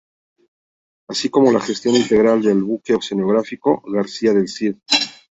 Así 1.09 1.29
como 1.29 1.51
la 1.51 1.59
gestión 1.61 1.93
integral 1.95 2.41
del 2.41 2.63
Buque 2.63 2.95
Oceanográfico 2.95 3.83
"García 3.85 4.33
del 4.33 4.47
Cid". 4.49 4.77